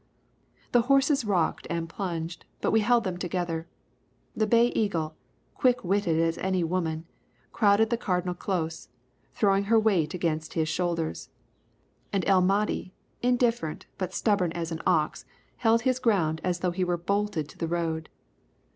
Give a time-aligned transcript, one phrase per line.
[0.71, 3.67] The horses rocked and plunged, but we held them together.
[4.35, 5.15] The Bay Eagle,
[5.53, 7.05] quick witted as any woman,
[7.53, 8.89] crowded the Cardinal close,
[9.35, 11.29] throwing her weight against his shoulders,
[12.11, 15.23] and El Mahdi, indifferent, but stubborn as an ox,
[15.57, 18.09] held his ground as though he were bolted to the road.